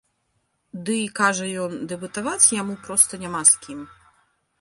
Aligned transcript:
Дый, 0.85 1.01
кажа 1.19 1.47
ён, 1.63 1.73
дэбатаваць 1.91 2.51
яму 2.61 2.75
проста 2.87 3.13
няма 3.25 3.41
з 3.51 3.61
кім. 3.67 3.79